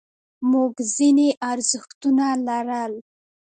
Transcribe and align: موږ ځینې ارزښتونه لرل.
موږ 0.51 0.73
ځینې 0.95 1.27
ارزښتونه 1.51 2.25
لرل. 2.47 2.93